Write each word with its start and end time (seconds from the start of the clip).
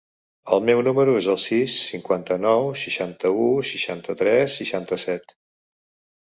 El 0.55 0.61
meu 0.67 0.79
número 0.85 1.11
es 1.19 1.27
el 1.33 1.35
sis, 1.43 1.75
cinquanta-nou, 1.89 2.65
seixanta-u, 2.85 3.51
seixanta-tres, 3.73 4.57
seixanta-set. 4.63 5.37